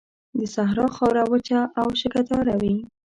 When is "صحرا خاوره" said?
0.55-1.23